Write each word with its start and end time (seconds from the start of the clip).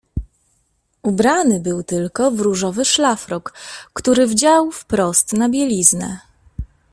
"Ubrany 1.03 1.59
był 1.59 1.83
tylko 1.83 2.31
w 2.31 2.39
różowy 2.39 2.85
szlafrok, 2.85 3.53
który 3.93 4.27
wdział 4.27 4.71
wprost 4.71 5.33
na 5.33 5.49
bieliznę." 5.49 6.19